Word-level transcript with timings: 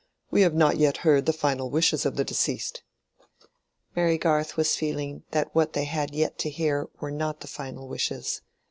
We 0.31 0.41
have 0.41 0.55
not 0.55 0.77
yet 0.77 0.97
heard 1.05 1.27
the 1.27 1.31
final 1.31 1.69
wishes 1.69 2.07
of 2.07 2.15
the 2.15 2.23
deceased." 2.23 2.81
Mary 3.95 4.17
Garth 4.17 4.57
was 4.57 4.75
feeling 4.75 5.21
that 5.29 5.53
what 5.53 5.73
they 5.73 5.83
had 5.85 6.15
yet 6.15 6.39
to 6.39 6.49
hear 6.49 6.87
were 6.99 7.11
not 7.11 7.41
the 7.41 7.47
final 7.47 7.87
wishes. 7.87 8.41